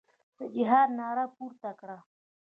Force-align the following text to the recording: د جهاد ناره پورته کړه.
د 0.37 0.39
جهاد 0.53 0.89
ناره 0.99 1.25
پورته 1.35 1.69
کړه. 1.79 1.97